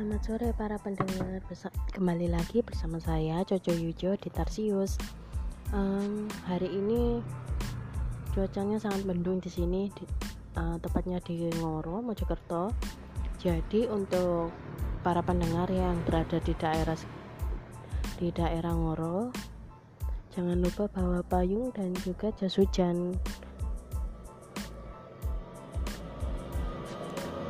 Selamat 0.00 0.24
sore 0.24 0.56
para 0.56 0.80
pendengar. 0.80 1.44
Kembali 1.92 2.32
lagi 2.32 2.64
bersama 2.64 2.96
saya 3.04 3.44
Coco 3.44 3.68
Yujo 3.68 4.16
di 4.16 4.32
Tarsius. 4.32 4.96
Um, 5.76 6.24
Hari 6.48 6.72
ini 6.72 7.20
cuacanya 8.32 8.80
sangat 8.80 9.04
mendung 9.04 9.44
di 9.44 9.52
sini 9.52 9.92
di, 9.92 10.08
uh, 10.56 10.80
Tepatnya 10.80 11.20
di 11.20 11.52
Ngoro, 11.52 12.00
Mojokerto. 12.00 12.72
Jadi 13.44 13.92
untuk 13.92 14.48
para 15.04 15.20
pendengar 15.20 15.68
yang 15.68 16.00
berada 16.08 16.40
di 16.40 16.56
daerah 16.56 16.96
di 18.16 18.32
daerah 18.32 18.72
Ngoro 18.72 19.28
Jangan 20.32 20.64
lupa 20.64 20.88
bawa 20.88 21.20
payung 21.28 21.76
dan 21.76 21.92
juga 22.00 22.32
jas 22.40 22.56
hujan 22.56 23.20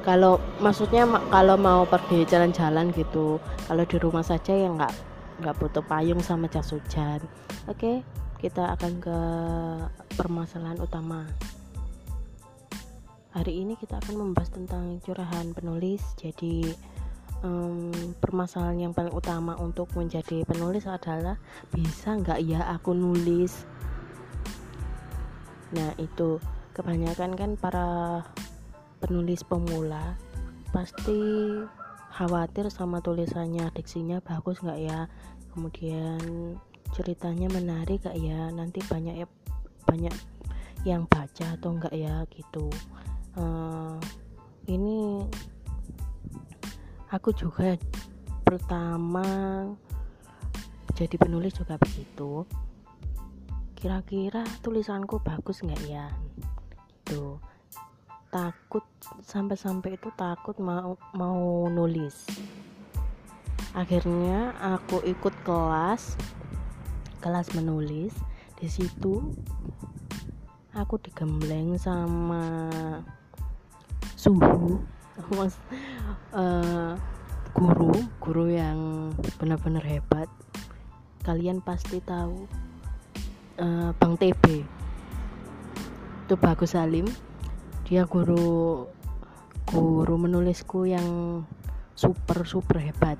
kalau 0.00 0.40
maksudnya 0.58 1.04
kalau 1.28 1.56
mau 1.60 1.84
pergi 1.84 2.24
jalan-jalan 2.24 2.92
gitu 2.96 3.36
kalau 3.68 3.84
di 3.84 3.96
rumah 4.00 4.24
saja 4.24 4.56
ya 4.56 4.68
nggak 4.72 4.92
nggak 5.40 5.56
butuh 5.56 5.84
payung 5.84 6.20
sama 6.20 6.48
jas 6.48 6.72
hujan. 6.72 7.20
Oke 7.68 8.04
kita 8.40 8.72
akan 8.72 8.92
ke 9.04 9.18
permasalahan 10.16 10.80
utama. 10.80 11.28
Hari 13.30 13.62
ini 13.62 13.76
kita 13.76 14.00
akan 14.00 14.16
membahas 14.16 14.50
tentang 14.50 14.98
curahan 15.04 15.52
penulis. 15.52 16.02
Jadi 16.16 16.72
um, 17.44 17.92
permasalahan 18.18 18.88
yang 18.88 18.92
paling 18.96 19.12
utama 19.12 19.54
untuk 19.60 19.92
menjadi 19.94 20.42
penulis 20.48 20.88
adalah 20.88 21.36
bisa 21.70 22.16
nggak 22.16 22.40
ya 22.42 22.64
aku 22.72 22.96
nulis? 22.96 23.68
Nah 25.76 25.92
itu. 26.00 26.40
Kebanyakan 26.70 27.34
kan 27.34 27.50
para 27.60 28.22
penulis 29.00 29.40
pemula 29.42 30.14
pasti 30.70 31.18
khawatir 32.14 32.68
sama 32.70 33.00
tulisannya 33.00 33.72
diksinya 33.74 34.20
bagus 34.20 34.60
nggak 34.60 34.80
ya? 34.80 35.00
Kemudian 35.50 36.54
ceritanya 36.94 37.50
menarik 37.50 38.06
gak 38.06 38.18
ya? 38.18 38.52
Nanti 38.54 38.78
banyak 38.86 39.24
ya 39.24 39.26
banyak 39.88 40.14
yang 40.86 41.08
baca 41.10 41.56
atau 41.58 41.74
enggak 41.74 41.94
ya? 41.96 42.22
Gitu. 42.30 42.70
Uh, 43.34 43.98
ini 44.70 45.24
aku 47.10 47.34
juga 47.34 47.74
pertama 48.46 49.26
jadi 50.94 51.16
penulis 51.16 51.56
juga 51.56 51.80
begitu. 51.80 52.46
Kira-kira 53.74 54.44
tulisanku 54.60 55.18
bagus 55.24 55.64
nggak 55.64 55.82
ya? 55.88 56.06
Gitu 56.84 57.40
takut 58.30 58.86
sampai-sampai 59.26 59.98
itu 59.98 60.08
takut 60.14 60.54
mau 60.62 60.94
mau 61.12 61.66
nulis. 61.66 62.26
Akhirnya 63.74 64.54
aku 64.62 65.02
ikut 65.02 65.34
kelas 65.42 66.14
kelas 67.18 67.50
menulis. 67.58 68.14
Di 68.56 68.70
situ 68.70 69.34
aku 70.70 70.94
digembleng 71.02 71.74
sama 71.74 72.70
suhu 74.14 74.78
mas 75.36 75.58
uh, 76.30 76.94
guru 77.50 77.90
guru 78.22 78.46
yang 78.54 79.10
benar-benar 79.42 79.82
hebat. 79.82 80.30
Kalian 81.26 81.60
pasti 81.60 82.00
tahu 82.00 82.48
uh, 83.60 83.90
Bang 83.98 84.16
TB 84.16 84.64
itu 86.30 86.34
Bagus 86.38 86.78
Salim 86.78 87.10
dia 87.90 88.06
guru 88.06 88.86
guru 89.66 90.14
menulisku 90.14 90.86
yang 90.86 91.42
super 91.98 92.46
super 92.46 92.78
hebat. 92.78 93.18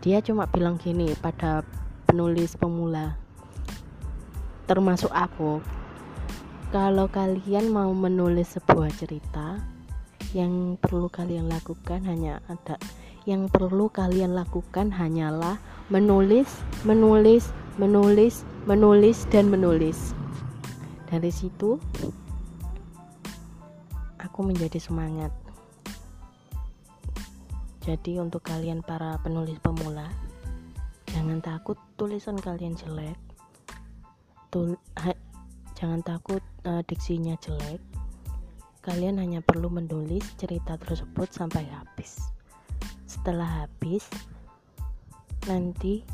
Dia 0.00 0.24
cuma 0.24 0.48
bilang 0.48 0.80
gini 0.80 1.12
pada 1.20 1.60
penulis 2.08 2.56
pemula 2.56 3.20
termasuk 4.64 5.08
aku 5.12 5.60
kalau 6.68 7.08
kalian 7.08 7.72
mau 7.72 7.88
menulis 7.96 8.56
sebuah 8.56 8.92
cerita 8.96 9.60
yang 10.36 10.76
perlu 10.76 11.08
kalian 11.08 11.48
lakukan 11.48 12.04
hanya 12.04 12.44
ada 12.52 12.76
yang 13.24 13.48
perlu 13.48 13.92
kalian 13.92 14.36
lakukan 14.36 14.92
hanyalah 14.92 15.56
menulis 15.92 16.48
menulis 16.84 17.48
menulis 17.76 18.44
menulis 18.64 19.24
dan 19.28 19.52
menulis. 19.52 20.12
Dari 21.08 21.32
situ 21.32 21.80
aku 24.38 24.54
menjadi 24.54 24.78
semangat. 24.78 25.34
Jadi 27.82 28.22
untuk 28.22 28.46
kalian 28.46 28.86
para 28.86 29.18
penulis 29.18 29.58
pemula, 29.58 30.06
jangan 31.10 31.42
takut 31.42 31.74
tulisan 31.98 32.38
kalian 32.38 32.78
jelek. 32.78 33.18
Tul 34.54 34.78
ha, 34.94 35.10
jangan 35.74 36.06
takut 36.06 36.38
uh, 36.70 36.86
diksinya 36.86 37.34
jelek. 37.42 37.82
Kalian 38.86 39.18
hanya 39.18 39.42
perlu 39.42 39.74
menulis 39.74 40.22
cerita 40.38 40.78
tersebut 40.78 41.34
sampai 41.34 41.66
habis. 41.74 42.22
Setelah 43.10 43.66
habis, 43.66 44.06
nanti 45.50 46.06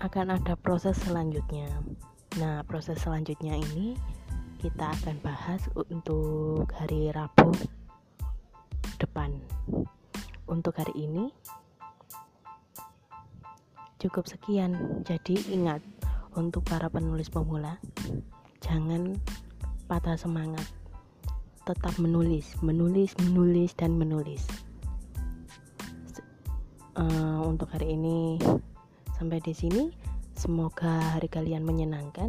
akan 0.00 0.40
ada 0.40 0.56
proses 0.56 0.96
selanjutnya. 1.04 1.68
Nah, 2.40 2.64
proses 2.64 2.96
selanjutnya 3.04 3.60
ini 3.60 3.92
kita 4.56 4.88
akan 4.88 5.16
bahas 5.20 5.60
untuk 5.76 6.64
hari 6.72 7.12
Rabu 7.12 7.52
depan. 8.96 9.36
Untuk 10.48 10.78
hari 10.80 10.94
ini 10.96 11.28
cukup 14.00 14.24
sekian. 14.24 15.02
Jadi 15.04 15.36
ingat 15.52 15.82
untuk 16.36 16.64
para 16.64 16.88
penulis 16.88 17.28
pemula, 17.28 17.76
jangan 18.64 19.16
patah 19.88 20.16
semangat. 20.16 20.64
Tetap 21.66 21.98
menulis, 21.98 22.54
menulis, 22.62 23.12
menulis 23.20 23.74
dan 23.74 23.98
menulis. 23.98 24.46
Uh, 26.96 27.44
untuk 27.44 27.68
hari 27.74 27.92
ini 27.92 28.40
sampai 29.18 29.42
di 29.42 29.52
sini. 29.52 29.92
Semoga 30.36 31.16
hari 31.16 31.26
kalian 31.32 31.64
menyenangkan. 31.64 32.28